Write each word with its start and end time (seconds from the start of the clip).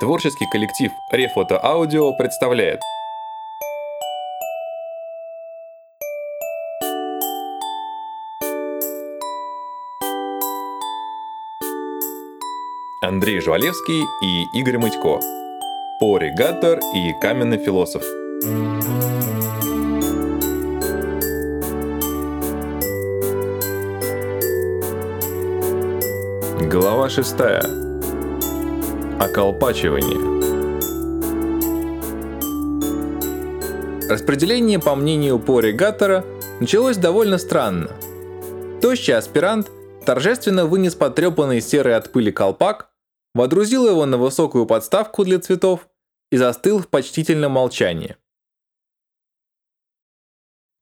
Творческий 0.00 0.46
коллектив 0.46 0.92
Рефото 1.10 1.62
Аудио 1.62 2.14
представляет 2.14 2.80
Андрей 13.02 13.42
Жвалевский 13.42 14.04
и 14.22 14.44
Игорь 14.58 14.78
Мытько. 14.78 15.20
Поригатор 16.00 16.80
и 16.94 17.12
каменный 17.20 17.58
философ. 17.58 18.02
Глава 26.70 27.10
шестая. 27.10 27.89
Околпачивание. 29.20 30.40
Распределение, 34.08 34.78
по 34.80 34.94
мнению 34.94 35.38
Поригатора, 35.38 36.24
началось 36.58 36.96
довольно 36.96 37.36
странно. 37.36 37.90
Тощий 38.80 39.14
аспирант 39.14 39.70
торжественно 40.06 40.64
вынес 40.64 40.94
потрепанный 40.94 41.60
серый 41.60 41.96
от 41.96 42.10
пыли 42.10 42.32
колпак, 42.32 42.90
водрузил 43.34 43.86
его 43.86 44.06
на 44.06 44.16
высокую 44.16 44.64
подставку 44.64 45.22
для 45.24 45.38
цветов 45.38 45.86
и 46.32 46.38
застыл 46.38 46.78
в 46.78 46.88
почтительном 46.88 47.52
молчании. 47.52 48.16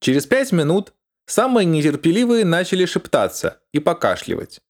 Через 0.00 0.26
пять 0.26 0.52
минут 0.52 0.94
самые 1.26 1.64
нетерпеливые 1.64 2.44
начали 2.44 2.84
шептаться 2.84 3.60
и 3.72 3.80
покашливать. 3.80 4.60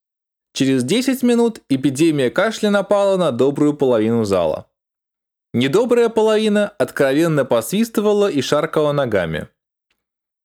Через 0.53 0.83
10 0.83 1.23
минут 1.23 1.61
эпидемия 1.69 2.29
кашля 2.29 2.69
напала 2.69 3.17
на 3.17 3.31
добрую 3.31 3.73
половину 3.73 4.25
зала. 4.25 4.67
Недобрая 5.53 6.09
половина 6.09 6.69
откровенно 6.77 7.45
посвистывала 7.45 8.29
и 8.29 8.41
шаркала 8.41 8.91
ногами. 8.91 9.47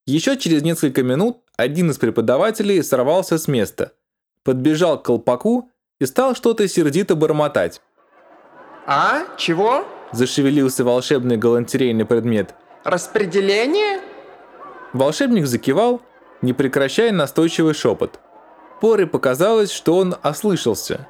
Еще 0.07 0.37
через 0.37 0.63
несколько 0.63 1.03
минут 1.03 1.39
один 1.57 1.91
из 1.91 1.99
преподавателей 1.99 2.83
сорвался 2.83 3.39
с 3.39 3.49
места, 3.49 3.93
подбежал 4.43 5.01
к 5.01 5.05
колпаку 5.05 5.71
и 6.01 6.07
стал 6.07 6.35
что-то 6.35 6.67
сердито 6.69 7.17
бормотать. 7.17 7.81
А? 8.87 9.25
Чего? 9.39 9.87
Зашевелился 10.13 10.85
волшебный 10.85 11.37
галантерейный 11.37 12.05
предмет. 12.05 12.55
Распределение? 12.85 14.01
Волшебник 14.93 15.47
закивал, 15.47 16.03
не 16.43 16.53
прекращая 16.53 17.11
настойчивый 17.13 17.75
шепот. 17.75 18.21
Поре 18.85 19.07
показалось, 19.07 19.73
что 19.73 19.97
он 19.97 20.15
ослышался. 20.23 21.09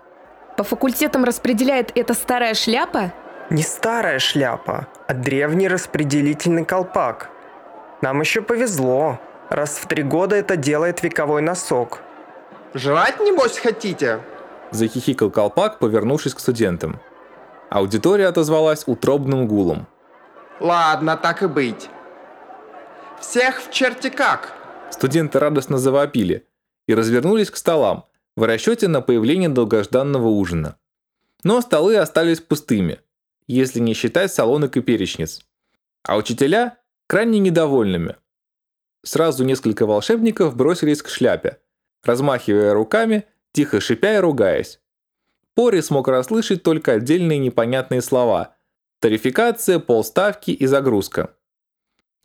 По 0.57 0.63
факультетам 0.63 1.25
распределяет 1.25 1.91
эта 1.97 2.15
старая 2.15 2.55
шляпа? 2.55 3.13
Не 3.51 3.65
старая 3.65 4.21
шляпа, 4.21 4.87
а 5.09 5.13
древний 5.13 5.67
распределительный 5.67 6.65
колпак. 6.65 7.31
Нам 8.01 8.21
еще 8.21 8.43
повезло. 8.43 9.19
Раз 9.51 9.71
в 9.71 9.89
три 9.89 10.05
года 10.05 10.37
это 10.37 10.57
делает 10.57 11.03
вековой 11.03 11.43
носок. 11.43 11.99
Жрать, 12.75 13.19
небось, 13.19 13.59
хотите? 13.59 14.21
Захихикал 14.71 15.33
колпак, 15.33 15.81
повернувшись 15.81 16.35
к 16.35 16.39
студентам. 16.39 17.01
Аудитория 17.71 18.29
отозвалась 18.29 18.85
утробным 18.87 19.49
гулом. 19.49 19.89
Ладно, 20.61 21.17
так 21.17 21.43
и 21.43 21.49
быть. 21.49 21.91
Всех 23.21 23.61
в 23.61 23.73
черте 23.73 24.11
как? 24.11 24.53
Студенты 24.91 25.41
радостно 25.41 25.79
завопили 25.79 26.47
и 26.87 26.95
развернулись 26.95 27.51
к 27.51 27.57
столам 27.57 28.07
в 28.37 28.43
расчете 28.45 28.89
на 28.89 29.01
появление 29.01 29.49
долгожданного 29.49 30.29
ужина. 30.29 30.77
Но 31.43 31.61
столы 31.61 31.97
остались 31.97 32.41
пустыми, 32.41 33.01
если 33.47 33.81
не 33.81 33.95
считать 33.95 34.33
салонок 34.33 34.77
и 34.77 34.81
перечниц. 34.81 35.45
А 36.03 36.17
учителя 36.17 36.79
крайне 37.07 37.39
недовольными. 37.39 38.17
Сразу 39.05 39.45
несколько 39.45 39.87
волшебников 39.87 40.57
бросились 40.57 41.03
к 41.03 41.09
шляпе, 41.09 41.59
размахивая 42.03 42.73
руками, 42.73 43.25
тихо 43.53 43.81
шипя 43.81 44.17
и 44.17 44.19
ругаясь. 44.19 44.81
Пори 45.55 45.83
смог 45.83 46.09
расслышать 46.09 46.63
только 46.63 46.93
отдельные 46.93 47.39
непонятные 47.39 48.03
слова– 48.03 48.57
тарификация, 49.01 49.79
полставки 49.79 50.51
и 50.51 50.67
загрузка. 50.67 51.37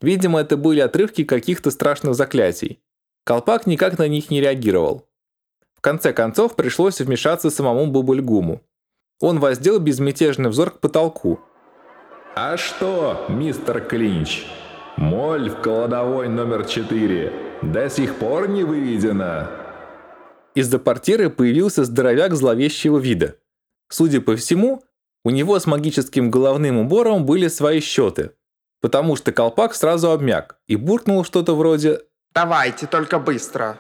Видимо, 0.02 0.40
это 0.40 0.56
были 0.56 0.80
отрывки 0.80 1.26
каких-то 1.26 1.72
страшных 1.72 2.16
заклятий. 2.16 2.82
Колпак 3.24 3.68
никак 3.68 3.98
на 3.98 4.08
них 4.08 4.30
не 4.30 4.42
реагировал. 4.42 5.08
В 5.76 5.82
конце 5.82 6.12
концов 6.12 6.56
пришлось 6.56 7.00
вмешаться 7.00 7.50
самому 7.50 7.88
Бубульгуму. 7.88 8.62
Он 9.22 9.40
воздел 9.40 9.80
безмятежный 9.80 10.50
взор 10.50 10.72
к 10.72 10.80
потолку. 10.80 11.40
«А 12.36 12.58
что, 12.58 13.26
мистер 13.30 13.82
Клинч, 13.82 14.46
моль 14.98 15.50
в 15.50 15.62
кладовой 15.62 16.30
номер 16.30 16.66
4 16.66 17.34
до 17.62 17.90
сих 17.90 18.16
пор 18.16 18.50
не 18.50 18.64
выведена?» 18.64 19.50
Из-за 20.56 20.80
портиры 20.80 21.30
появился 21.30 21.86
здоровяк 21.86 22.34
зловещего 22.34 22.98
вида. 22.98 23.36
Судя 23.90 24.22
по 24.22 24.36
всему, 24.36 24.84
у 25.24 25.30
него 25.30 25.60
с 25.60 25.66
магическим 25.66 26.32
головным 26.32 26.78
убором 26.78 27.26
были 27.26 27.48
свои 27.48 27.80
счеты, 27.80 28.32
потому 28.82 29.16
что 29.16 29.32
колпак 29.32 29.74
сразу 29.74 30.12
обмяк 30.12 30.60
и 30.68 30.76
буркнул 30.76 31.24
что-то 31.24 31.56
вроде 31.56 32.02
«Давайте, 32.34 32.88
только 32.88 33.20
быстро!». 33.20 33.78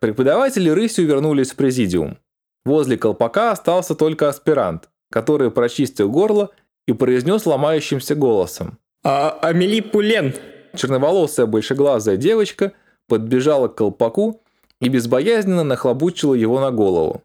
Преподаватели 0.00 0.68
рысью 0.68 1.06
вернулись 1.06 1.52
в 1.52 1.56
президиум. 1.56 2.18
Возле 2.64 2.98
колпака 2.98 3.52
остался 3.52 3.94
только 3.94 4.28
аспирант, 4.28 4.88
который 5.10 5.50
прочистил 5.50 6.10
горло 6.10 6.50
и 6.86 6.92
произнес 6.92 7.46
ломающимся 7.46 8.14
голосом. 8.14 8.78
А, 9.04 9.38
Амели 9.40 9.80
Пулен. 9.80 10.34
Черноволосая 10.74 11.46
большеглазая 11.46 12.16
девочка 12.16 12.72
подбежала 13.08 13.68
к 13.68 13.76
колпаку 13.76 14.42
и 14.80 14.88
безбоязненно 14.88 15.64
нахлобучила 15.64 16.34
его 16.34 16.60
на 16.60 16.70
голову. 16.70 17.22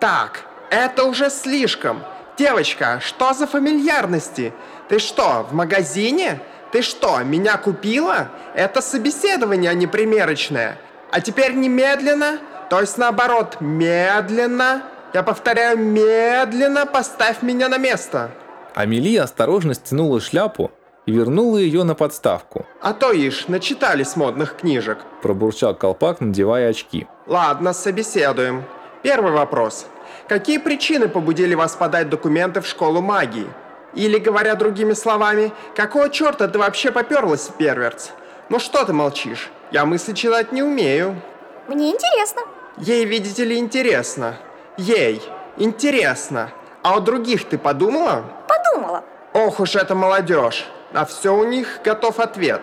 Так, 0.00 0.46
это 0.70 1.04
уже 1.04 1.30
слишком. 1.30 2.00
Девочка, 2.38 3.00
что 3.02 3.34
за 3.34 3.46
фамильярности? 3.46 4.52
Ты 4.88 4.98
что, 4.98 5.46
в 5.50 5.52
магазине? 5.52 6.40
Ты 6.72 6.82
что, 6.82 7.18
меня 7.24 7.56
купила? 7.56 8.28
Это 8.54 8.82
собеседование, 8.82 9.70
а 9.70 9.74
не 9.74 9.86
примерочное. 9.86 10.78
А 11.10 11.20
теперь 11.20 11.54
немедленно, 11.54 12.38
то 12.68 12.80
есть 12.80 12.98
наоборот, 12.98 13.56
медленно, 13.60 14.82
я 15.14 15.22
повторяю, 15.22 15.78
медленно 15.78 16.84
поставь 16.84 17.40
меня 17.42 17.68
на 17.68 17.78
место. 17.78 18.30
Амелия 18.74 19.22
осторожно 19.22 19.72
стянула 19.72 20.20
шляпу 20.20 20.70
и 21.06 21.12
вернула 21.12 21.56
ее 21.56 21.84
на 21.84 21.94
подставку. 21.94 22.66
А 22.82 22.92
то 22.92 23.12
ишь, 23.12 23.48
начитались 23.48 24.16
модных 24.16 24.56
книжек. 24.56 24.98
Пробурчал 25.22 25.74
колпак, 25.74 26.20
надевая 26.20 26.68
очки. 26.68 27.06
Ладно, 27.26 27.72
собеседуем. 27.72 28.64
Первый 29.02 29.32
вопрос. 29.32 29.86
Какие 30.28 30.58
причины 30.58 31.08
побудили 31.08 31.54
вас 31.54 31.74
подать 31.74 32.10
документы 32.10 32.60
в 32.60 32.66
школу 32.66 33.00
магии? 33.00 33.46
Или, 33.94 34.18
говоря 34.18 34.54
другими 34.54 34.92
словами, 34.92 35.52
какого 35.74 36.10
черта 36.10 36.48
ты 36.48 36.58
вообще 36.58 36.90
поперлась 36.90 37.48
в 37.48 37.54
Перверц? 37.54 38.10
Ну 38.48 38.58
что 38.58 38.84
ты 38.84 38.92
молчишь? 38.92 39.50
Я 39.70 39.84
мысли 39.84 40.12
читать 40.12 40.52
не 40.52 40.62
умею. 40.62 41.20
Мне 41.68 41.90
интересно. 41.90 42.42
Ей, 42.76 43.04
видите 43.04 43.44
ли, 43.44 43.58
интересно. 43.58 44.36
Ей 44.76 45.22
интересно. 45.56 46.50
А 46.82 46.96
у 46.96 47.00
других 47.00 47.48
ты 47.48 47.58
подумала? 47.58 48.24
Подумала. 48.46 49.04
Ох 49.32 49.60
уж 49.60 49.76
эта 49.76 49.94
молодежь. 49.94 50.66
На 50.92 51.04
все 51.04 51.34
у 51.34 51.44
них 51.44 51.80
готов 51.84 52.18
ответ. 52.20 52.62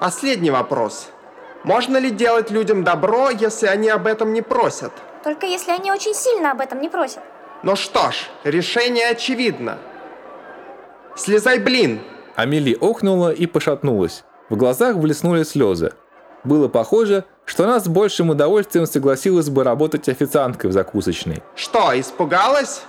Последний 0.00 0.50
вопрос. 0.50 1.08
Можно 1.64 1.96
ли 1.96 2.10
делать 2.10 2.50
людям 2.50 2.84
добро, 2.84 3.30
если 3.30 3.66
они 3.66 3.88
об 3.88 4.06
этом 4.06 4.32
не 4.32 4.42
просят? 4.42 4.92
Только 5.24 5.46
если 5.46 5.72
они 5.72 5.90
очень 5.90 6.14
сильно 6.14 6.52
об 6.52 6.60
этом 6.60 6.80
не 6.80 6.88
просят. 6.88 7.22
Ну 7.64 7.74
что 7.74 8.12
ж, 8.12 8.28
решение 8.44 9.08
очевидно. 9.08 9.78
Слезай, 11.18 11.58
блин! 11.58 12.00
Амели 12.36 12.74
охнула 12.80 13.32
и 13.32 13.46
пошатнулась. 13.46 14.22
В 14.48 14.56
глазах 14.56 14.96
блеснули 14.98 15.42
слезы. 15.42 15.92
Было 16.44 16.68
похоже, 16.68 17.24
что 17.44 17.64
она 17.64 17.80
с 17.80 17.88
большим 17.88 18.30
удовольствием 18.30 18.86
согласилась 18.86 19.50
бы 19.50 19.64
работать 19.64 20.08
официанткой 20.08 20.70
в 20.70 20.72
закусочной. 20.72 21.42
Что, 21.56 21.98
испугалась? 21.98 22.82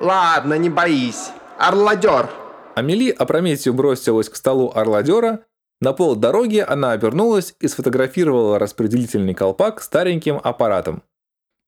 Ладно, 0.00 0.54
не 0.54 0.70
боись. 0.70 1.28
Орладер! 1.58 2.30
Амели 2.74 3.10
опрометью 3.10 3.74
бросилась 3.74 4.30
к 4.30 4.36
столу 4.36 4.72
орладера. 4.74 5.40
На 5.82 5.92
пол 5.92 6.16
дороги 6.16 6.64
она 6.66 6.92
обернулась 6.92 7.54
и 7.60 7.68
сфотографировала 7.68 8.58
распределительный 8.58 9.34
колпак 9.34 9.82
стареньким 9.82 10.40
аппаратом. 10.42 11.02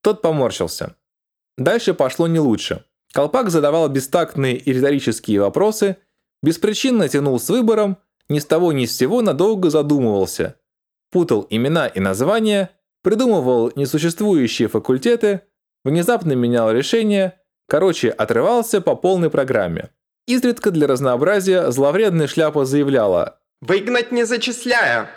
Тот 0.02 0.22
поморщился. 0.22 0.96
Дальше 1.58 1.92
пошло 1.92 2.26
не 2.26 2.38
лучше. 2.38 2.84
Колпак 3.12 3.50
задавал 3.50 3.88
бестактные 3.88 4.56
и 4.56 4.72
риторические 4.72 5.40
вопросы, 5.40 5.96
беспричинно 6.46 7.08
тянул 7.08 7.40
с 7.40 7.50
выбором, 7.50 7.98
ни 8.28 8.38
с 8.38 8.46
того 8.46 8.70
ни 8.72 8.86
с 8.86 8.96
сего 8.96 9.20
надолго 9.20 9.68
задумывался. 9.68 10.54
Путал 11.10 11.44
имена 11.50 11.88
и 11.88 11.98
названия, 11.98 12.70
придумывал 13.02 13.72
несуществующие 13.74 14.68
факультеты, 14.68 15.40
внезапно 15.84 16.34
менял 16.34 16.70
решения, 16.70 17.40
короче, 17.66 18.10
отрывался 18.10 18.80
по 18.80 18.94
полной 18.94 19.28
программе. 19.28 19.90
Изредка 20.28 20.70
для 20.70 20.86
разнообразия 20.86 21.72
зловредная 21.72 22.28
шляпа 22.28 22.64
заявляла 22.64 23.40
Выгнать 23.60 24.12
не 24.12 24.24
зачисляя. 24.24 25.10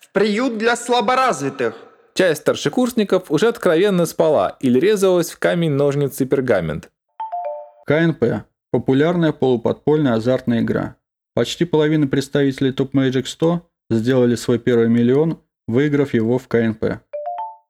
В 0.00 0.10
приют 0.12 0.56
для 0.56 0.76
слаборазвитых. 0.76 1.74
Часть 2.14 2.42
старшекурсников 2.42 3.30
уже 3.30 3.48
откровенно 3.48 4.06
спала 4.06 4.56
или 4.60 4.80
резалась 4.80 5.32
в 5.32 5.38
камень, 5.38 5.72
ножницы, 5.72 6.24
пергамент. 6.24 6.90
КНП– 7.86 8.44
популярная 8.72 9.32
полуподпольная 9.32 10.14
азартная 10.14 10.60
игра. 10.60 10.96
Почти 11.34 11.64
половина 11.64 12.08
представителей 12.08 12.72
Top 12.72 12.90
Magic 12.92 13.26
100 13.26 13.68
сделали 13.90 14.34
свой 14.34 14.58
первый 14.58 14.88
миллион, 14.88 15.38
выиграв 15.68 16.14
его 16.14 16.38
в 16.38 16.48
КНП. 16.48 17.00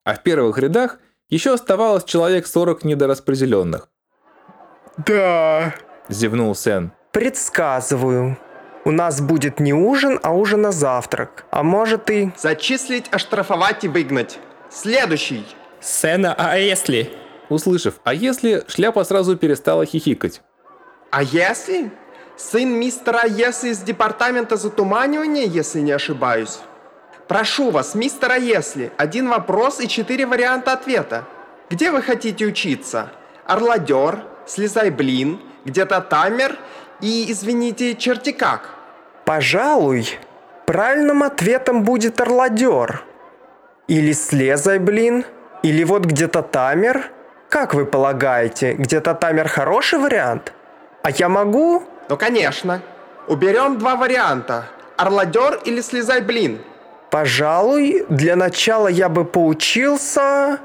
А 0.05 0.15
в 0.15 0.23
первых 0.23 0.59
рядах 0.59 0.99
еще 1.29 1.53
оставалось 1.53 2.05
человек 2.05 2.47
40 2.47 2.85
недораспределенных. 2.85 3.89
Да, 5.07 5.75
Зевнул 6.09 6.55
Сен. 6.55 6.93
предсказываю. 7.13 8.39
У 8.85 8.91
нас 8.91 9.21
будет 9.21 9.61
не 9.61 9.73
ужин, 9.73 10.19
а 10.23 10.33
ужин 10.35 10.63
на 10.63 10.73
завтрак. 10.73 11.47
А 11.51 11.63
может 11.63 12.11
и... 12.11 12.33
Зачислить, 12.37 13.09
оштрафовать 13.11 13.85
и 13.85 13.89
выгнать. 13.89 14.39
Следующий. 14.71 15.45
Сена, 15.81 16.35
а 16.37 16.57
если? 16.59 17.11
Услышав 17.49 18.01
«а 18.05 18.15
если», 18.15 18.65
шляпа 18.67 19.05
сразу 19.05 19.37
перестала 19.37 19.85
хихикать. 19.85 20.43
А 21.13 21.23
если? 21.23 21.91
Сын 22.39 22.71
мистера 22.73 23.27
Если 23.27 23.69
из 23.69 23.81
департамента 23.81 24.57
затуманивания, 24.57 25.45
если 25.45 25.81
не 25.81 25.93
ошибаюсь. 25.93 26.61
Прошу 27.29 27.71
вас, 27.71 27.95
мистера 27.95 28.37
Если, 28.37 28.91
один 28.97 29.29
вопрос 29.29 29.79
и 29.81 29.89
четыре 29.89 30.25
варианта 30.25 30.73
ответа. 30.73 31.25
Где 31.69 31.91
вы 31.91 32.01
хотите 32.01 32.47
учиться? 32.47 33.13
Орладер, 33.45 34.25
слезай 34.47 34.89
блин, 34.89 35.39
где-то 35.67 36.01
тамер 36.01 36.57
и, 37.03 37.31
извините, 37.31 37.95
черти 37.95 38.33
как. 38.33 38.71
Пожалуй, 39.27 40.19
правильным 40.65 41.23
ответом 41.23 41.85
будет 41.85 42.23
орладер. 42.23 43.05
Или 43.87 44.13
слезай, 44.13 44.79
блин. 44.79 45.27
Или 45.63 45.85
вот 45.85 46.07
где-то 46.07 46.43
тамер. 46.43 47.11
Как 47.51 47.75
вы 47.75 47.85
полагаете, 47.85 48.73
где-то 48.73 49.15
тамер 49.15 49.49
хороший 49.49 49.99
вариант? 49.99 50.55
А 51.03 51.11
я 51.11 51.29
могу? 51.29 51.83
Ну, 52.09 52.17
конечно. 52.17 52.81
Уберем 53.27 53.79
два 53.79 53.97
варианта. 53.97 54.67
Орладер 54.97 55.61
или 55.65 55.81
слезай 55.81 56.21
блин. 56.21 56.61
Пожалуй, 57.11 58.07
для 58.09 58.37
начала 58.37 58.89
я 58.89 59.09
бы 59.09 59.25
поучился 59.25 60.61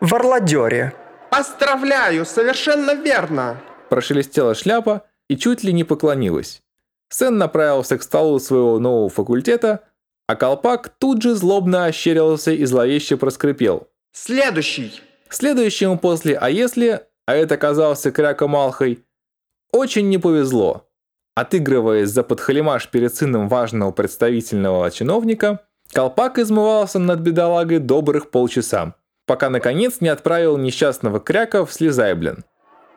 в 0.00 0.14
орладере. 0.14 0.92
Поздравляю, 1.30 2.24
совершенно 2.26 2.94
верно. 2.94 3.56
Прошелестела 3.88 4.54
шляпа 4.54 5.02
и 5.28 5.36
чуть 5.36 5.64
ли 5.64 5.72
не 5.72 5.84
поклонилась. 5.84 6.62
Сен 7.10 7.38
направился 7.38 7.98
к 7.98 8.02
столу 8.02 8.38
своего 8.38 8.78
нового 8.78 9.08
факультета, 9.08 9.84
а 10.26 10.36
колпак 10.36 10.90
тут 10.98 11.22
же 11.22 11.34
злобно 11.34 11.86
ощерился 11.86 12.52
и 12.52 12.64
зловеще 12.64 13.16
проскрипел. 13.16 13.88
Следующий. 14.12 15.00
Следующему 15.30 15.98
после 15.98 16.36
«а 16.36 16.50
если», 16.50 17.02
а 17.26 17.34
это 17.34 17.54
оказался 17.54 18.10
Кряка 18.10 18.46
Малхой, 18.46 19.04
очень 19.72 20.08
не 20.08 20.18
повезло. 20.18 20.88
Отыгрываясь 21.34 22.08
за 22.08 22.22
подхалимаш 22.22 22.88
перед 22.88 23.14
сыном 23.14 23.48
важного 23.48 23.92
представительного 23.92 24.90
чиновника, 24.90 25.60
колпак 25.92 26.38
измывался 26.38 26.98
над 26.98 27.20
бедолагой 27.20 27.78
добрых 27.78 28.30
полчаса, 28.30 28.94
пока 29.26 29.48
наконец 29.50 30.00
не 30.00 30.08
отправил 30.08 30.56
несчастного 30.56 31.20
Кряка 31.20 31.64
в 31.64 31.72
Слезайблен. 31.72 32.44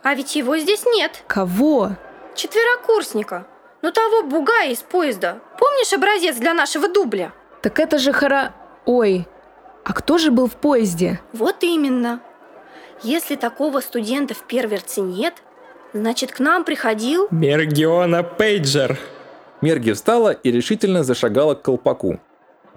А 0.04 0.16
ведь 0.16 0.36
его 0.36 0.58
здесь 0.58 0.84
нет. 0.86 1.24
Кого? 1.28 1.92
Четверокурсника. 2.36 3.46
Ну 3.84 3.92
того 3.92 4.24
бугая 4.24 4.72
из 4.72 4.80
поезда. 4.80 5.40
Помнишь 5.60 5.94
образец 5.94 6.38
для 6.38 6.54
нашего 6.54 6.88
дубля? 6.88 7.34
Так 7.62 7.80
это 7.80 8.00
же 8.00 8.12
хора... 8.14 8.54
Ой, 8.86 9.28
а 9.84 9.94
кто 9.94 10.18
же 10.18 10.32
был 10.32 10.48
в 10.48 10.56
поезде? 10.56 11.20
Вот 11.34 11.58
именно. 11.62 12.22
Если 13.04 13.36
такого 13.36 13.80
студента 13.80 14.34
в 14.34 14.44
Перверце 14.48 15.02
нет, 15.02 15.36
значит 15.94 16.32
к 16.32 16.40
нам 16.40 16.64
приходил... 16.64 17.28
Мергиона 17.32 18.24
Пейджер. 18.24 18.98
Мерги 19.62 19.92
встала 19.92 20.32
и 20.32 20.52
решительно 20.52 21.04
зашагала 21.04 21.56
к 21.56 21.62
колпаку. 21.62 22.20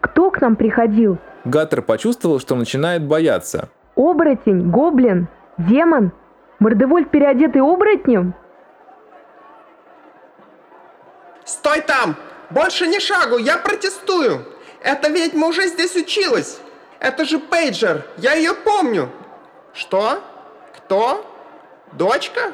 Кто 0.01 0.31
к 0.31 0.41
нам 0.41 0.57
приходил? 0.57 1.19
Гаттер 1.45 1.83
почувствовал, 1.83 2.41
что 2.41 2.57
начинает 2.57 3.07
бояться. 3.07 3.69
Оборотень? 3.97 4.71
Гоблин? 4.71 5.29
Демон? 5.57 6.13
Мордевольт, 6.59 7.11
переодетый 7.11 7.63
оборотнем? 7.63 8.35
Стой 11.45 11.81
там! 11.83 12.17
Больше 12.51 12.87
ни 12.87 12.99
шагу, 12.99 13.39
я 13.39 13.59
протестую! 13.59 14.45
Эта 14.83 15.09
ведьма 15.09 15.49
уже 15.49 15.67
здесь 15.69 15.97
училась! 15.97 16.61
Это 17.01 17.25
же 17.25 17.39
Пейджер, 17.39 18.05
я 18.19 18.35
ее 18.35 18.55
помню! 18.55 19.09
Что? 19.73 20.21
Кто? 20.77 21.25
Дочка? 21.93 22.53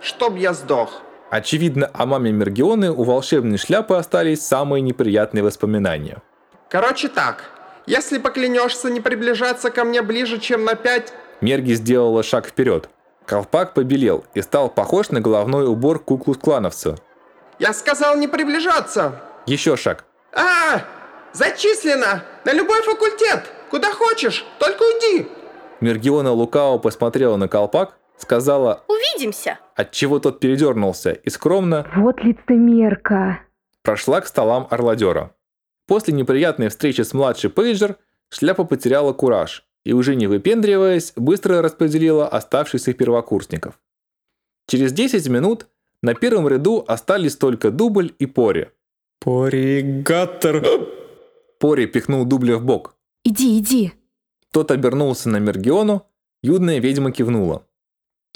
Чтоб 0.00 0.36
я 0.36 0.52
сдох. 0.52 1.02
Очевидно, 1.30 1.90
о 1.92 2.06
маме 2.06 2.32
Мергионы 2.32 2.90
у 2.90 3.02
волшебной 3.02 3.58
шляпы 3.58 3.94
остались 3.96 4.46
самые 4.46 4.80
неприятные 4.80 5.42
воспоминания. 5.42 6.22
Короче 6.68 7.08
так, 7.08 7.44
если 7.86 8.18
поклянешься 8.18 8.90
не 8.90 9.00
приближаться 9.00 9.70
ко 9.70 9.84
мне 9.84 10.02
ближе, 10.02 10.38
чем 10.38 10.64
на 10.64 10.74
пять... 10.74 11.12
Мерги 11.40 11.72
сделала 11.74 12.22
шаг 12.22 12.46
вперед. 12.46 12.88
Колпак 13.26 13.74
побелел 13.74 14.24
и 14.34 14.42
стал 14.42 14.68
похож 14.68 15.10
на 15.10 15.20
головной 15.20 15.66
убор 15.66 15.98
куклус-клановца. 15.98 16.96
Я 17.58 17.72
сказал 17.72 18.16
не 18.16 18.28
приближаться! 18.28 19.20
Еще 19.46 19.76
шаг. 19.76 20.04
А, 20.32 20.82
зачислено! 21.32 22.22
На 22.44 22.52
любой 22.52 22.82
факультет! 22.82 23.44
Куда 23.70 23.92
хочешь, 23.92 24.44
только 24.58 24.82
уйди! 24.82 25.28
Мергиона 25.80 26.32
лукаво 26.32 26.78
посмотрела 26.78 27.36
на 27.36 27.48
колпак, 27.48 27.98
сказала, 28.18 28.84
Увидимся. 28.88 29.58
отчего 29.74 30.18
тот 30.18 30.40
передернулся, 30.40 31.12
и 31.12 31.30
скромно 31.30 31.90
Вот 31.96 32.22
лицемерка. 32.22 33.40
прошла 33.82 34.20
к 34.20 34.26
столам 34.26 34.66
орладера. 34.70 35.34
После 35.86 36.12
неприятной 36.14 36.68
встречи 36.68 37.02
с 37.02 37.12
младшей 37.14 37.50
Пейджер 37.50 37.96
шляпа 38.28 38.64
потеряла 38.64 39.12
кураж 39.12 39.64
и, 39.84 39.92
уже 39.92 40.16
не 40.16 40.26
выпендриваясь, 40.26 41.12
быстро 41.16 41.62
распределила 41.62 42.26
оставшихся 42.28 42.92
первокурсников. 42.92 43.78
Через 44.66 44.92
10 44.92 45.28
минут 45.28 45.68
на 46.02 46.14
первом 46.14 46.48
ряду 46.48 46.84
остались 46.88 47.36
только 47.36 47.70
Дубль 47.70 48.12
и 48.18 48.26
Пори. 48.26 48.68
Поригатор. 49.20 50.64
Пори 51.60 51.86
пихнул 51.86 52.24
Дубля 52.24 52.56
в 52.58 52.64
бок. 52.64 52.96
Иди, 53.24 53.58
иди. 53.58 53.92
Тот 54.52 54.70
обернулся 54.70 55.28
на 55.28 55.36
Мергиону, 55.38 56.06
юная 56.42 56.80
ведьма 56.80 57.12
кивнула. 57.12 57.64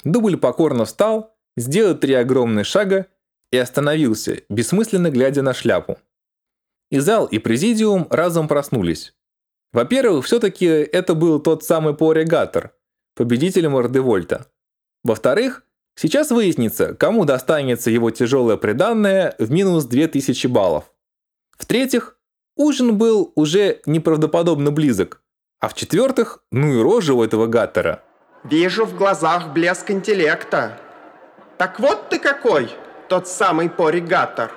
Дубль 0.03 0.37
покорно 0.37 0.85
встал, 0.85 1.35
сделал 1.57 1.95
три 1.95 2.13
огромных 2.13 2.65
шага 2.65 3.07
и 3.51 3.57
остановился, 3.57 4.41
бессмысленно 4.49 5.11
глядя 5.11 5.41
на 5.41 5.53
шляпу. 5.53 5.97
И 6.89 6.99
зал, 6.99 7.25
и 7.25 7.39
президиум 7.39 8.07
разом 8.09 8.47
проснулись. 8.47 9.13
Во-первых, 9.73 10.25
все-таки 10.25 10.65
это 10.65 11.15
был 11.15 11.39
тот 11.39 11.63
самый 11.63 11.93
Порегатор, 11.93 12.73
победитель 13.15 13.69
Мордевольта. 13.69 14.47
Во-вторых, 15.03 15.63
сейчас 15.95 16.31
выяснится, 16.31 16.93
кому 16.93 17.23
достанется 17.25 17.89
его 17.89 18.11
тяжелое 18.11 18.57
приданное 18.57 19.35
в 19.39 19.49
минус 19.51 19.85
2000 19.85 20.47
баллов. 20.47 20.91
В-третьих, 21.57 22.17
ужин 22.57 22.97
был 22.97 23.31
уже 23.35 23.81
неправдоподобно 23.85 24.71
близок. 24.71 25.23
А 25.59 25.69
в-четвертых, 25.69 26.43
ну 26.51 26.73
и 26.73 26.81
рожа 26.81 27.13
у 27.13 27.23
этого 27.23 27.45
Гаттера. 27.45 28.03
Вижу 28.43 28.85
в 28.85 28.95
глазах 28.95 29.49
блеск 29.49 29.91
интеллекта. 29.91 30.79
Так 31.57 31.79
вот 31.79 32.09
ты 32.09 32.17
какой, 32.17 32.71
тот 33.07 33.27
самый 33.27 33.69
поригатор. 33.69 34.51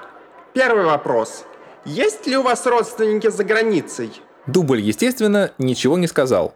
Первый 0.55 0.87
вопрос. 0.87 1.45
Есть 1.85 2.27
ли 2.27 2.37
у 2.37 2.43
вас 2.43 2.65
родственники 2.67 3.29
за 3.29 3.45
границей? 3.45 4.23
Дубль, 4.47 4.81
естественно, 4.81 5.51
ничего 5.59 5.99
не 5.99 6.07
сказал. 6.07 6.55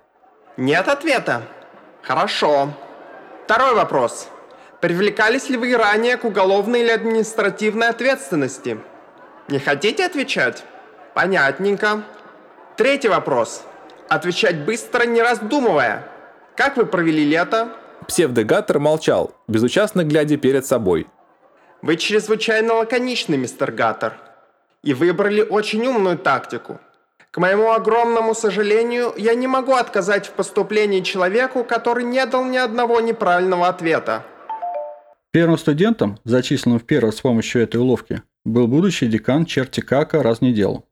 Нет 0.57 0.89
ответа. 0.89 1.43
Хорошо. 2.03 2.71
Второй 3.45 3.75
вопрос. 3.75 4.29
Привлекались 4.81 5.51
ли 5.51 5.59
вы 5.59 5.77
ранее 5.77 6.17
к 6.17 6.25
уголовной 6.25 6.81
или 6.81 6.91
административной 6.91 7.89
ответственности? 7.89 8.79
Не 9.49 9.59
хотите 9.59 10.07
отвечать? 10.07 10.65
Понятненько. 11.13 12.05
Третий 12.77 13.09
вопрос. 13.09 13.65
Отвечать 14.09 14.65
быстро, 14.65 15.05
не 15.05 15.21
раздумывая. 15.21 16.09
Как 16.59 16.77
вы 16.77 16.87
провели 16.87 17.25
лето? 17.25 17.69
Псевдогаттер 18.09 18.81
молчал, 18.81 19.33
безучастно 19.47 20.03
глядя 20.03 20.37
перед 20.37 20.67
собой. 20.67 21.07
Вы 21.83 21.97
чрезвычайно 21.97 22.75
лаконичны, 22.75 23.37
мистер 23.37 23.71
Гаттер. 23.71 24.15
И 24.83 24.93
выбрали 24.93 25.41
очень 25.41 25.87
умную 25.87 26.19
тактику. 26.19 26.81
К 27.31 27.39
моему 27.39 27.71
огромному 27.71 28.35
сожалению, 28.35 29.15
я 29.17 29.37
не 29.37 29.47
могу 29.47 29.75
отказать 29.75 30.27
в 30.27 30.33
поступлении 30.33 31.01
человеку, 31.03 31.63
который 31.63 32.03
не 32.03 32.27
дал 32.27 32.45
ни 32.45 32.57
одного 32.57 33.01
неправильного 33.01 33.69
ответа. 33.69 34.25
Первым 35.31 35.59
студентом, 35.59 36.19
зачисленным 36.25 36.81
в 36.81 36.85
первый 36.85 37.13
с 37.13 37.21
помощью 37.21 37.63
этой 37.63 37.77
уловки, 37.77 38.23
был 38.45 38.67
будущий 38.67 39.07
декан 39.07 39.47
Чертикака 39.47 40.25
Разнедел. 40.25 40.88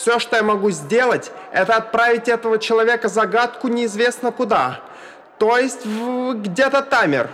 Все, 0.00 0.20
что 0.20 0.36
я 0.36 0.44
могу 0.44 0.70
сделать, 0.70 1.32
это 1.52 1.76
отправить 1.76 2.28
этого 2.28 2.60
человека 2.60 3.08
загадку 3.08 3.66
неизвестно 3.66 4.30
куда. 4.30 4.80
То 5.40 5.58
есть 5.58 5.84
в... 5.84 6.34
где-то 6.34 6.82
Тамер. 6.82 7.28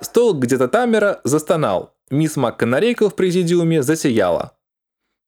Стол 0.00 0.32
где-то 0.32 0.68
Тамера 0.68 1.20
застонал. 1.24 1.94
Мисс 2.08 2.36
МакКонарейкл 2.36 3.08
в 3.08 3.16
президиуме 3.16 3.82
засияла. 3.82 4.56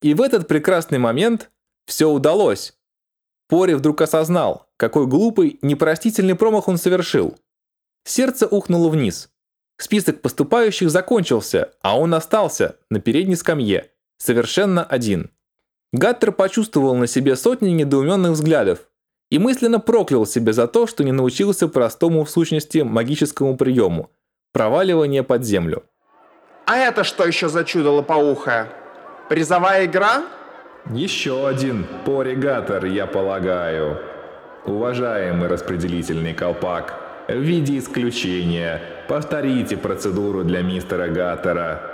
И 0.01 0.15
в 0.15 0.23
этот 0.23 0.49
прекрасный 0.49 0.97
момент 0.99 1.51
все 1.87 2.09
удалось. 2.09 2.73
Пори 3.49 3.75
вдруг 3.75 4.01
осознал, 4.01 4.67
какой 4.79 5.07
глупый, 5.07 5.59
непростительный 5.61 6.37
промах 6.37 6.69
он 6.69 6.79
совершил. 6.79 7.37
Сердце 8.05 8.47
ухнуло 8.47 8.89
вниз. 8.89 9.29
Список 9.79 10.23
поступающих 10.23 10.91
закончился, 10.91 11.71
а 11.83 11.99
он 11.99 12.15
остался 12.15 12.77
на 12.89 12.99
передней 12.99 13.37
скамье, 13.37 13.91
совершенно 14.17 14.83
один. 14.85 15.31
Гаттер 15.93 16.33
почувствовал 16.33 16.95
на 16.95 17.07
себе 17.07 17.35
сотни 17.37 17.71
недоуменных 17.71 18.33
взглядов 18.33 18.81
и 19.31 19.39
мысленно 19.39 19.81
проклял 19.81 20.27
себя 20.27 20.53
за 20.53 20.67
то, 20.67 20.87
что 20.87 21.05
не 21.05 21.13
научился 21.13 21.69
простому 21.69 22.25
в 22.25 22.31
сущности 22.31 22.79
магическому 22.79 23.57
приему– 23.57 24.11
проваливание 24.53 25.23
под 25.23 25.45
землю. 25.45 25.85
А 26.67 26.77
это 26.77 27.05
что 27.05 27.27
еще 27.27 27.49
за 27.49 27.65
чудо 27.65 27.91
лопоухое? 27.91 28.69
Призовая 29.31 29.87
игра? 29.87 30.25
Еще 30.91 31.49
один 31.49 31.87
поригатор, 32.05 32.85
я 32.85 33.07
полагаю. 33.07 33.99
Уважаемый 34.67 35.49
распределительный 35.49 36.35
колпак, 36.35 36.95
в 37.29 37.39
виде 37.39 37.79
исключения 37.79 38.83
повторите 39.09 39.79
процедуру 39.79 40.45
для 40.45 40.61
мистера 40.61 41.09
Гаттера. 41.09 41.88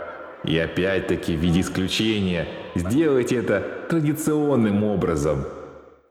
И 0.45 0.59
опять-таки 0.59 1.37
в 1.37 1.41
виде 1.41 1.61
исключения 1.61 2.47
сделайте 2.75 3.37
это 3.37 3.87
традиционным 3.89 4.85
образом. 4.85 5.47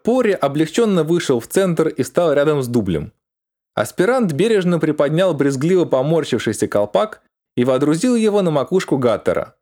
Пори 0.03 0.31
облегченно 0.31 1.03
вышел 1.03 1.39
в 1.39 1.47
центр 1.47 1.87
и 1.87 2.03
стал 2.03 2.33
рядом 2.33 2.61
с 2.61 2.67
дублем. 2.67 3.13
Аспирант 3.75 4.33
бережно 4.33 4.79
приподнял 4.79 5.33
брезгливо 5.33 5.85
поморщившийся 5.85 6.67
колпак 6.67 7.21
и 7.55 7.63
водрузил 7.63 8.15
его 8.15 8.41
на 8.41 8.51
макушку 8.51 8.97
Гаттера. 8.97 9.55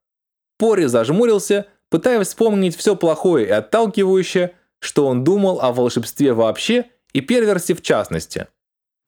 Пори 0.58 0.86
зажмурился, 0.86 1.68
пытаясь 1.90 2.28
вспомнить 2.28 2.75
все 2.75 2.96
плохое 2.96 3.48
и 3.48 3.51
отталкивающее, 3.51 4.56
что 4.80 5.08
он 5.08 5.24
думал 5.24 5.62
о 5.62 5.72
волшебстве 5.72 6.34
вообще 6.34 6.86
и 7.13 7.22
перверсе 7.22 7.74
в 7.74 7.82
частности. 7.82 8.48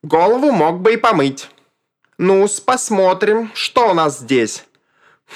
Голову 0.04 0.52
мог 0.52 0.82
бы 0.82 0.94
и 0.94 0.98
помыть. 0.98 1.50
ну 2.18 2.46
посмотрим, 2.66 3.52
что 3.54 3.92
у 3.92 3.94
нас 3.94 4.20
здесь. 4.20 4.66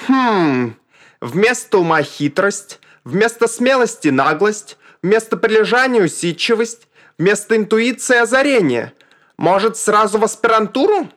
Хм, 0.06 0.74
вместо 1.20 1.78
ума 1.78 2.02
хитрость, 2.02 2.80
вместо 3.04 3.48
смелости 3.48 4.08
наглость, 4.08 4.76
вместо 5.02 5.36
прилежания 5.36 6.02
усидчивость, 6.02 6.88
вместо 7.18 7.56
интуиции 7.56 8.16
озарение. 8.16 8.92
Может, 9.36 9.76
сразу 9.76 10.18
в 10.18 10.24
аспирантуру? 10.24 11.08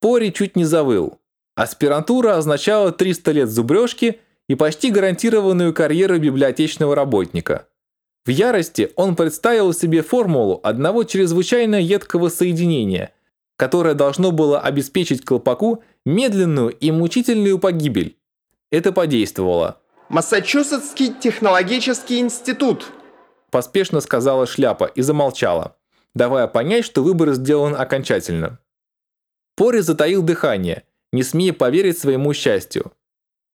Пори 0.00 0.32
чуть 0.32 0.56
не 0.56 0.64
завыл. 0.64 1.18
Аспирантура 1.56 2.36
означала 2.36 2.92
300 2.92 3.32
лет 3.32 3.50
зубрежки 3.50 4.20
и 4.48 4.54
почти 4.54 4.90
гарантированную 4.90 5.74
карьеру 5.74 6.18
библиотечного 6.18 6.94
работника. 6.94 7.66
В 8.24 8.30
ярости 8.30 8.92
он 8.94 9.16
представил 9.16 9.72
себе 9.72 10.02
формулу 10.02 10.60
одного 10.62 11.04
чрезвычайно 11.04 11.76
едкого 11.76 12.28
соединения, 12.28 13.12
которое 13.58 13.94
должно 13.94 14.30
было 14.30 14.60
обеспечить 14.60 15.24
колпаку 15.24 15.82
медленную 16.06 16.70
и 16.70 16.90
мучительную 16.90 17.58
погибель. 17.58 18.16
Это 18.70 18.92
подействовало. 18.92 19.82
«Массачусетский 20.08 21.12
технологический 21.12 22.20
институт», 22.20 22.86
поспешно 23.50 24.00
сказала 24.00 24.46
шляпа 24.46 24.84
и 24.84 25.02
замолчала, 25.02 25.76
давая 26.14 26.46
понять, 26.46 26.84
что 26.84 27.02
выбор 27.02 27.32
сделан 27.32 27.74
окончательно. 27.74 28.60
Пори 29.56 29.80
затаил 29.80 30.22
дыхание, 30.22 30.84
не 31.12 31.24
смея 31.24 31.52
поверить 31.52 31.98
своему 31.98 32.32
счастью. 32.34 32.92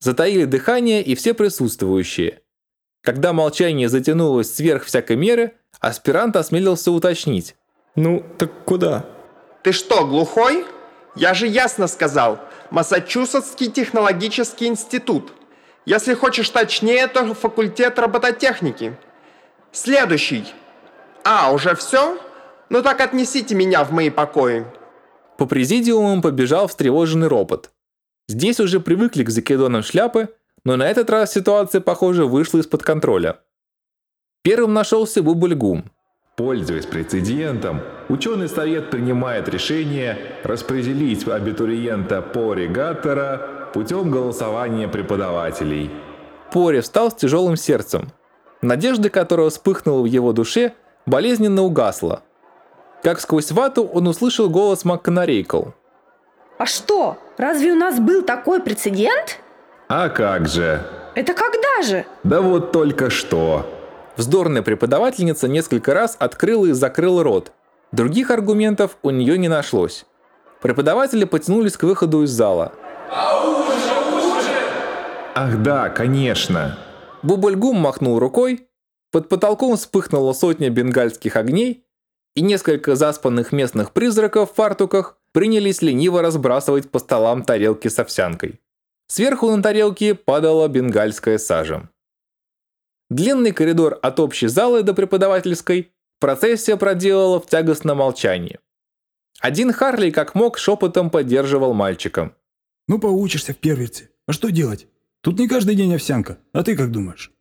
Затаили 0.00 0.44
дыхание 0.44 1.02
и 1.02 1.14
все 1.14 1.32
присутствующие. 1.32 2.42
Когда 3.02 3.32
молчание 3.32 3.88
затянулось 3.88 4.54
сверх 4.54 4.84
всякой 4.84 5.16
меры, 5.16 5.54
аспирант 5.80 6.36
осмелился 6.36 6.90
уточнить. 6.90 7.56
«Ну, 7.96 8.22
так 8.38 8.52
куда?» 8.64 9.13
«Ты 9.64 9.72
что, 9.72 10.06
глухой? 10.06 10.66
Я 11.16 11.32
же 11.32 11.46
ясно 11.46 11.86
сказал. 11.86 12.38
Массачусетский 12.70 13.70
технологический 13.70 14.66
институт. 14.66 15.32
Если 15.86 16.12
хочешь 16.12 16.50
точнее, 16.50 17.06
то 17.06 17.32
факультет 17.34 17.98
робототехники. 17.98 18.94
Следующий. 19.72 20.44
А, 21.24 21.50
уже 21.50 21.74
все? 21.76 22.18
Ну 22.68 22.82
так 22.82 23.00
отнесите 23.00 23.54
меня 23.54 23.84
в 23.84 23.90
мои 23.90 24.10
покои». 24.10 24.66
По 25.38 25.46
президиумам 25.46 26.20
побежал 26.20 26.68
встревоженный 26.68 27.28
робот. 27.28 27.70
Здесь 28.28 28.60
уже 28.60 28.80
привыкли 28.80 29.24
к 29.24 29.30
закидонам 29.30 29.82
шляпы, 29.82 30.28
но 30.64 30.76
на 30.76 30.86
этот 30.86 31.08
раз 31.08 31.32
ситуация, 31.32 31.80
похоже, 31.80 32.26
вышла 32.26 32.58
из-под 32.58 32.82
контроля. 32.82 33.40
Первым 34.42 34.74
нашелся 34.74 35.22
Бубльгум. 35.22 35.90
Пользуясь 36.36 36.86
прецедентом, 36.86 37.80
ученый 38.08 38.48
совет 38.48 38.90
принимает 38.90 39.48
решение 39.48 40.18
распределить 40.42 41.28
абитуриента 41.28 42.22
Пори 42.22 42.66
Гаттера 42.66 43.70
путем 43.72 44.10
голосования 44.10 44.88
преподавателей. 44.88 45.92
Пори 46.52 46.80
встал 46.80 47.12
с 47.12 47.14
тяжелым 47.14 47.56
сердцем. 47.56 48.10
Надежда, 48.62 49.10
которая 49.10 49.50
вспыхнула 49.50 50.02
в 50.02 50.06
его 50.06 50.32
душе, 50.32 50.72
болезненно 51.06 51.62
угасла. 51.62 52.22
Как 53.04 53.20
сквозь 53.20 53.52
вату 53.52 53.84
он 53.84 54.08
услышал 54.08 54.50
голос 54.50 54.84
МакКонарейкл. 54.84 55.66
А 56.58 56.66
что, 56.66 57.18
разве 57.36 57.72
у 57.72 57.76
нас 57.76 58.00
был 58.00 58.22
такой 58.22 58.60
прецедент? 58.60 59.38
А 59.88 60.08
как 60.08 60.48
же? 60.48 60.80
Это 61.14 61.32
когда 61.34 61.82
же? 61.82 62.06
Да 62.24 62.40
вот 62.40 62.72
только 62.72 63.10
что. 63.10 63.66
Вздорная 64.16 64.62
преподавательница 64.62 65.48
несколько 65.48 65.94
раз 65.94 66.16
открыла 66.18 66.66
и 66.66 66.72
закрыла 66.72 67.22
рот. 67.22 67.52
Других 67.92 68.30
аргументов 68.30 68.96
у 69.02 69.10
нее 69.10 69.38
не 69.38 69.48
нашлось. 69.48 70.06
Преподаватели 70.62 71.24
потянулись 71.24 71.76
к 71.76 71.82
выходу 71.82 72.22
из 72.22 72.30
зала. 72.30 72.72
Ах 75.36 75.62
да, 75.62 75.88
конечно. 75.88 76.78
Бубульгум 77.22 77.76
махнул 77.76 78.18
рукой, 78.18 78.68
под 79.10 79.28
потолком 79.28 79.76
вспыхнула 79.76 80.32
сотня 80.32 80.70
бенгальских 80.70 81.36
огней, 81.36 81.84
и 82.36 82.40
несколько 82.40 82.96
заспанных 82.96 83.52
местных 83.52 83.92
призраков 83.92 84.52
в 84.52 84.54
фартуках 84.54 85.18
принялись 85.32 85.82
лениво 85.82 86.22
разбрасывать 86.22 86.90
по 86.90 86.98
столам 86.98 87.42
тарелки 87.42 87.88
с 87.88 87.98
овсянкой. 87.98 88.60
Сверху 89.06 89.50
на 89.50 89.62
тарелке 89.62 90.14
падала 90.14 90.66
бенгальская 90.68 91.38
сажа. 91.38 91.88
Длинный 93.14 93.52
коридор 93.52 93.96
от 94.02 94.18
общей 94.18 94.48
залы 94.48 94.82
до 94.82 94.92
преподавательской 94.92 95.92
процессия 96.18 96.76
проделала 96.76 97.38
в 97.38 97.46
тягостном 97.46 97.98
молчании. 97.98 98.58
Один 99.38 99.72
Харли 99.72 100.10
как 100.10 100.34
мог 100.34 100.58
шепотом 100.58 101.10
поддерживал 101.10 101.74
мальчика. 101.74 102.34
«Ну 102.88 102.98
поучишься 102.98 103.52
в 103.52 103.58
перверте. 103.58 104.10
А 104.26 104.32
что 104.32 104.50
делать? 104.50 104.88
Тут 105.20 105.38
не 105.38 105.46
каждый 105.46 105.76
день 105.76 105.94
овсянка. 105.94 106.38
А 106.52 106.64
ты 106.64 106.76
как 106.76 106.90
думаешь?» 106.90 107.32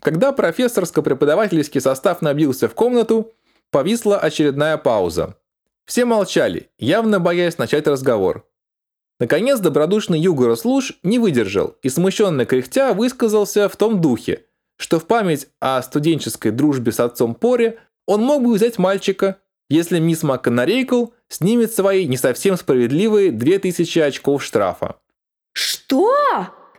Когда 0.00 0.32
профессорско-преподавательский 0.32 1.82
состав 1.82 2.22
набился 2.22 2.70
в 2.70 2.74
комнату, 2.74 3.34
повисла 3.70 4.18
очередная 4.18 4.78
пауза. 4.78 5.36
Все 5.84 6.06
молчали, 6.06 6.70
явно 6.78 7.20
боясь 7.20 7.58
начать 7.58 7.86
разговор. 7.86 8.48
Наконец 9.18 9.60
добродушный 9.60 10.20
Югора 10.20 10.56
Служ 10.56 10.98
не 11.02 11.18
выдержал 11.18 11.76
и 11.82 11.88
смущенно 11.88 12.44
кряхтя 12.44 12.92
высказался 12.92 13.68
в 13.68 13.76
том 13.76 14.00
духе, 14.00 14.44
что 14.76 15.00
в 15.00 15.06
память 15.06 15.48
о 15.58 15.80
студенческой 15.82 16.50
дружбе 16.50 16.92
с 16.92 17.00
отцом 17.00 17.34
Поре 17.34 17.78
он 18.06 18.22
мог 18.22 18.44
бы 18.44 18.52
взять 18.52 18.78
мальчика, 18.78 19.38
если 19.70 19.98
мисс 19.98 20.22
МакКонарейкл 20.22 21.06
снимет 21.28 21.72
свои 21.72 22.06
не 22.06 22.18
совсем 22.18 22.56
справедливые 22.56 23.32
2000 23.32 23.98
очков 24.00 24.44
штрафа. 24.44 24.96
Что? 25.52 26.12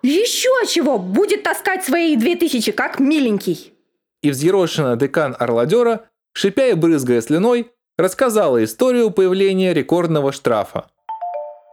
Еще 0.03 0.49
чего? 0.67 0.99
Будет 0.99 1.41
таскать 1.41 1.83
свои 1.83 2.15
2000, 2.15 2.71
как 2.71 2.99
миленький. 2.99 3.73
И 4.21 4.29
взъерошенная 4.29 4.95
декан 4.95 5.35
Орладера, 5.39 6.05
шипя 6.33 6.67
и 6.67 6.73
брызгая 6.73 7.21
слюной, 7.21 7.71
рассказала 7.97 8.63
историю 8.63 9.09
появления 9.09 9.73
рекордного 9.73 10.31
штрафа. 10.31 10.89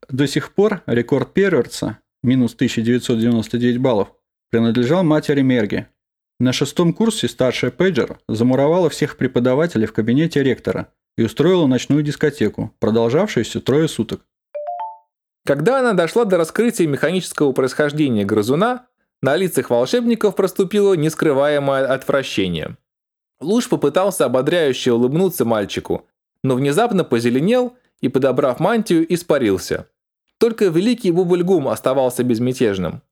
До 0.08 0.26
сих 0.26 0.54
пор 0.54 0.82
рекорд 0.86 1.32
Перверца, 1.32 1.98
минус 2.22 2.54
1999 2.54 3.78
баллов, 3.78 4.12
принадлежал 4.50 5.02
матери 5.02 5.42
Мерги. 5.42 5.86
На 6.38 6.52
шестом 6.52 6.92
курсе 6.92 7.28
старшая 7.28 7.70
Пейджер 7.70 8.18
замуровала 8.28 8.90
всех 8.90 9.16
преподавателей 9.16 9.86
в 9.86 9.92
кабинете 9.92 10.42
ректора 10.42 10.88
и 11.16 11.22
устроила 11.22 11.66
ночную 11.66 12.02
дискотеку, 12.02 12.74
продолжавшуюся 12.80 13.60
трое 13.60 13.88
суток. 13.88 14.26
Когда 15.46 15.80
она 15.80 15.92
дошла 15.92 16.24
до 16.24 16.38
раскрытия 16.38 16.86
механического 16.86 17.52
происхождения 17.52 18.24
грызуна, 18.24 18.86
на 19.22 19.36
лицах 19.36 19.70
волшебников 19.70 20.34
проступило 20.34 20.94
нескрываемое 20.94 21.86
отвращение. 21.86 22.76
Луж 23.40 23.68
попытался 23.68 24.24
ободряюще 24.24 24.92
улыбнуться 24.92 25.44
мальчику, 25.44 26.06
но 26.42 26.56
внезапно 26.56 27.04
позеленел 27.04 27.76
и, 28.00 28.08
подобрав 28.08 28.60
мантию, 28.60 29.12
испарился. 29.12 29.88
Только 30.38 30.66
великий 30.66 31.10
Бубльгум 31.10 31.68
оставался 31.68 32.24
безмятежным. 32.24 33.02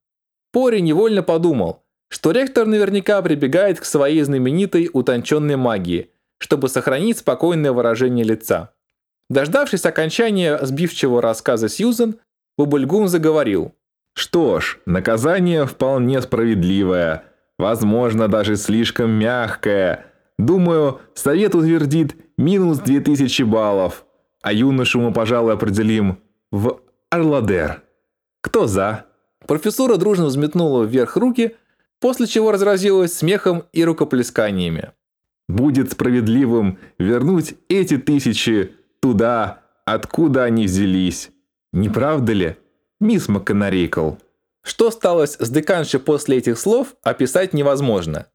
Пори 0.52 0.80
невольно 0.80 1.22
подумал, 1.22 1.82
что 2.08 2.30
ректор 2.30 2.66
наверняка 2.66 3.22
прибегает 3.22 3.80
к 3.80 3.84
своей 3.84 4.22
знаменитой 4.22 4.90
утонченной 4.92 5.56
магии, 5.56 6.10
чтобы 6.38 6.68
сохранить 6.68 7.18
спокойное 7.18 7.72
выражение 7.72 8.24
лица. 8.24 8.74
Дождавшись 9.30 9.86
окончания 9.86 10.58
сбивчивого 10.60 11.22
рассказа 11.22 11.68
Сьюзен, 11.68 12.16
Бубльгум 12.58 13.08
заговорил. 13.08 13.72
Что 14.14 14.60
ж, 14.60 14.78
наказание 14.84 15.64
вполне 15.64 16.20
справедливое, 16.20 17.24
возможно, 17.58 18.28
даже 18.28 18.56
слишком 18.56 19.10
мягкое. 19.10 20.04
Думаю, 20.38 21.00
совет 21.14 21.54
утвердит 21.54 22.14
минус 22.36 22.78
2000 22.80 23.42
баллов, 23.44 24.04
а 24.42 24.52
юношу 24.52 25.00
мы, 25.00 25.14
пожалуй, 25.14 25.54
определим 25.54 26.18
в 26.50 26.81
Орладер. 27.12 27.82
Кто 28.40 28.66
за? 28.66 29.04
Профессура 29.46 29.98
дружно 29.98 30.24
взметнула 30.24 30.84
вверх 30.84 31.18
руки, 31.18 31.56
после 32.00 32.26
чего 32.26 32.52
разразилась 32.52 33.12
смехом 33.12 33.64
и 33.74 33.84
рукоплесканиями. 33.84 34.92
Будет 35.46 35.92
справедливым 35.92 36.78
вернуть 36.98 37.54
эти 37.68 37.98
тысячи 37.98 38.74
туда, 39.00 39.60
откуда 39.84 40.44
они 40.44 40.64
взялись. 40.64 41.30
Не 41.74 41.90
правда 41.90 42.32
ли, 42.32 42.56
мисс 42.98 43.28
МакКонарейкл? 43.28 44.12
Что 44.62 44.90
стало 44.90 45.26
с 45.26 45.50
деканшей 45.50 46.00
после 46.00 46.38
этих 46.38 46.58
слов, 46.58 46.96
описать 47.02 47.52
невозможно. 47.52 48.28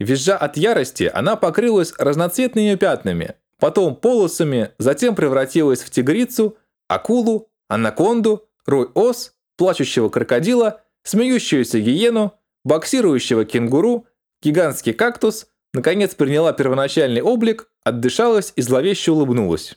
Визжа 0.00 0.38
от 0.38 0.56
ярости, 0.56 1.10
она 1.12 1.36
покрылась 1.36 1.92
разноцветными 1.98 2.76
пятнами, 2.76 3.34
потом 3.58 3.94
полосами, 3.94 4.70
затем 4.78 5.14
превратилась 5.14 5.82
в 5.82 5.90
тигрицу, 5.90 6.56
акулу, 6.88 7.51
анаконду, 7.74 8.48
рой 8.66 8.88
ос, 8.94 9.34
плачущего 9.56 10.08
крокодила, 10.08 10.82
смеющуюся 11.02 11.80
гиену, 11.80 12.34
боксирующего 12.64 13.44
кенгуру, 13.44 14.06
гигантский 14.42 14.92
кактус, 14.92 15.48
наконец 15.72 16.14
приняла 16.14 16.52
первоначальный 16.52 17.22
облик, 17.22 17.68
отдышалась 17.84 18.52
и 18.56 18.62
зловеще 18.62 19.12
улыбнулась. 19.12 19.76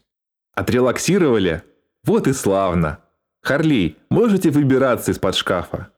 Отрелаксировали? 0.53 1.63
Вот 2.03 2.27
и 2.27 2.33
славно. 2.33 2.99
Харлей, 3.41 3.97
можете 4.09 4.49
выбираться 4.49 5.11
из-под 5.11 5.35
шкафа? 5.35 5.91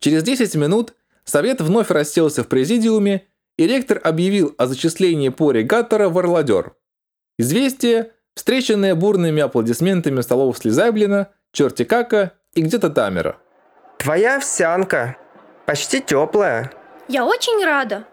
Через 0.00 0.22
10 0.22 0.54
минут 0.56 0.94
совет 1.24 1.60
вновь 1.60 1.90
расселся 1.90 2.44
в 2.44 2.48
президиуме, 2.48 3.26
и 3.56 3.66
ректор 3.66 4.00
объявил 4.02 4.54
о 4.58 4.66
зачислении 4.66 5.28
Пори 5.28 5.62
Гаттера 5.62 6.08
в 6.08 6.18
Орладер. 6.18 6.74
Известие, 7.38 8.12
встреченное 8.34 8.94
бурными 8.94 9.42
аплодисментами 9.42 10.20
столов 10.20 10.58
Слезайблина, 10.58 11.30
Черти 11.52 11.84
Кака 11.84 12.32
и 12.54 12.62
где-то 12.62 12.88
Тамера. 12.88 13.36
Твоя 13.98 14.36
овсянка. 14.36 15.16
Почти 15.66 16.00
теплая. 16.00 16.72
Я 17.08 17.26
очень 17.26 17.62
рада. 17.62 18.04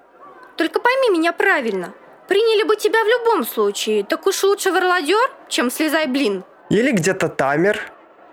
Только 0.58 0.82
пойми 0.82 1.18
меня 1.18 1.32
правильно. 1.32 1.94
Приняли 2.28 2.68
бы 2.68 2.76
тебя 2.76 3.02
в 3.02 3.08
любом 3.08 3.46
случае. 3.46 4.04
Так 4.04 4.28
уж 4.28 4.44
лучше 4.44 4.72
варладер, 4.74 5.32
чем 5.48 5.72
слезай 5.72 6.08
блин. 6.08 6.44
Или 6.70 6.92
где-то 6.92 7.30
Тамер. 7.30 7.80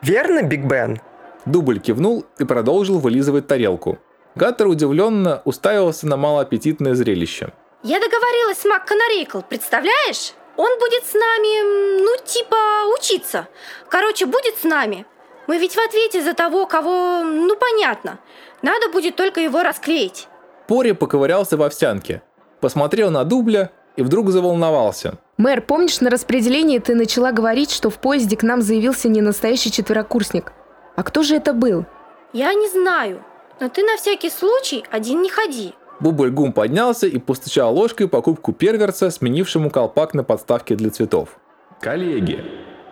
Верно, 0.03 0.43
Биг 0.43 0.65
Бен? 0.65 1.01
Дубль 1.47 1.79
кивнул 1.79 2.27
и 2.39 2.45
продолжил 2.45 2.99
вылизывать 2.99 3.47
тарелку. 3.47 3.99
Гаттер 4.35 4.67
удивленно 4.67 5.41
уставился 5.45 6.09
на 6.09 6.17
малоаппетитное 6.17 6.95
зрелище. 6.95 7.53
Я 7.85 8.01
договорилась 8.01 8.59
с 8.59 8.65
МакКонарейкл, 8.65 9.43
представляешь? 9.43 10.33
Он 10.57 10.71
будет 10.79 11.05
с 11.05 11.13
нами, 11.15 12.01
ну, 12.03 12.17
типа, 12.25 12.57
учиться. 12.97 13.49
Короче, 13.89 14.27
будет 14.27 14.59
с 14.59 14.65
нами. 14.65 15.07
Мы 15.47 15.59
ведь 15.59 15.75
в 15.75 15.79
ответе 15.79 16.23
за 16.23 16.35
того, 16.35 16.67
кого, 16.67 17.23
ну, 17.23 17.57
понятно. 17.57 18.19
Надо 18.63 18.89
будет 18.89 19.17
только 19.17 19.41
его 19.41 19.63
расклеить. 19.63 20.29
Пори 20.67 20.93
поковырялся 20.93 21.57
в 21.57 21.63
овсянке, 21.63 22.23
посмотрел 22.61 23.11
на 23.11 23.25
Дубля 23.25 23.71
и 23.97 24.03
вдруг 24.03 24.31
заволновался. 24.31 25.19
Мэр, 25.37 25.61
помнишь, 25.61 26.01
на 26.01 26.11
распределении 26.11 26.79
ты 26.79 26.95
начала 26.95 27.31
говорить, 27.31 27.71
что 27.71 27.91
в 27.91 27.99
поезде 27.99 28.37
к 28.37 28.43
нам 28.43 28.63
заявился 28.63 29.09
не 29.09 29.21
настоящий 29.21 29.71
четверокурсник? 29.71 30.53
А 30.97 31.03
кто 31.03 31.23
же 31.23 31.37
это 31.37 31.53
был? 31.53 31.85
Я 32.33 32.55
не 32.55 32.69
знаю, 32.69 33.23
но 33.61 33.69
ты 33.69 33.83
на 33.83 33.97
всякий 33.97 34.31
случай 34.31 34.85
один 34.91 35.23
не 35.23 35.29
ходи. 35.29 35.75
Бубль-гум 36.01 36.53
поднялся 36.53 37.07
и 37.07 37.19
постучал 37.19 37.75
ложкой 37.75 38.09
по 38.09 38.21
кубку 38.21 38.53
перверса, 38.53 39.11
сменившему 39.11 39.71
колпак 39.71 40.15
на 40.15 40.25
подставке 40.25 40.75
для 40.75 40.91
цветов. 40.91 41.39
Коллеги, 41.81 42.45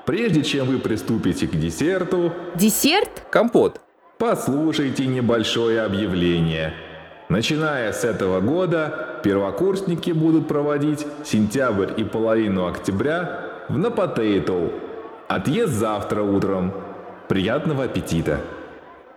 прежде 0.07 0.43
чем 0.43 0.67
вы 0.67 0.79
приступите 0.79 1.47
к 1.47 1.53
десерту... 1.53 2.33
Десерт? 2.55 3.23
Компот. 3.31 3.81
Послушайте 4.19 5.07
небольшое 5.07 5.83
объявление. 5.83 6.73
Начиная 7.29 7.93
с 7.93 8.05
этого 8.05 8.41
года, 8.41 9.21
первокурсники 9.23 10.13
будут 10.13 10.47
проводить 10.47 11.07
сентябрь 11.25 11.91
и 11.97 12.05
половину 12.05 12.67
октября 12.67 13.41
в 13.69 13.77
Напотейтл. 13.77 14.69
Отъезд 15.29 15.73
завтра 15.73 16.23
утром. 16.23 16.73
Приятного 17.29 17.85
аппетита! 17.85 18.41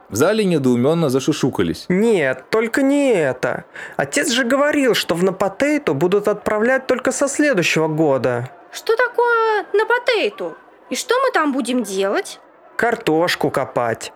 В 0.10 0.16
зале 0.16 0.46
недоуменно 0.46 1.10
зашушукались. 1.10 1.86
Нет, 1.90 2.46
только 2.50 2.82
не 2.82 3.14
это. 3.14 3.66
Отец 3.98 4.30
же 4.30 4.46
говорил, 4.46 4.94
что 4.94 5.16
в 5.16 5.24
Напотейту 5.24 5.94
будут 5.94 6.30
отправлять 6.30 6.88
только 6.88 7.12
со 7.12 7.28
следующего 7.28 7.88
года. 7.88 8.50
Что 8.72 8.96
такое 8.96 9.66
Напотейту? 9.74 10.56
И 10.90 10.96
что 10.96 11.16
мы 11.22 11.32
там 11.32 11.52
будем 11.52 11.84
делать? 11.84 12.40
Картошку 12.78 13.50
копать. 13.50 14.14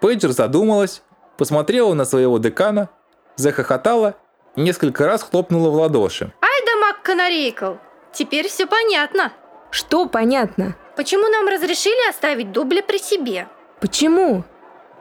Пейджер 0.00 0.30
задумалась, 0.30 1.02
посмотрела 1.36 1.92
на 1.92 2.06
своего 2.06 2.38
декана, 2.38 2.88
захохотала 3.36 4.14
и 4.56 4.62
несколько 4.62 5.06
раз 5.06 5.22
хлопнула 5.22 5.68
в 5.70 5.74
ладоши. 5.74 6.32
Ай 6.40 6.64
да 6.64 6.76
МакКонарейкл, 6.86 7.74
теперь 8.12 8.48
все 8.48 8.66
понятно. 8.66 9.32
Что 9.70 10.06
понятно? 10.06 10.76
Почему 10.96 11.28
нам 11.28 11.48
разрешили 11.48 12.08
оставить 12.08 12.52
дубли 12.52 12.80
при 12.80 12.98
себе? 12.98 13.48
Почему? 13.80 14.44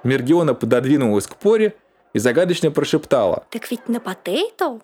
Мергиона 0.04 0.54
пододвинулась 0.54 1.28
к 1.28 1.36
Поре 1.36 1.74
и 2.14 2.20
загадочно 2.20 2.72
прошептала. 2.72 3.46
Так 3.50 3.72
ведь 3.72 3.90
на 3.90 4.00
потейтл 4.00 4.78